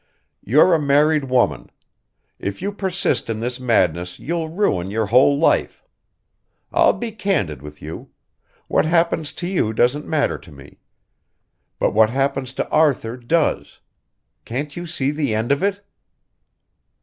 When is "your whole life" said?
4.89-5.83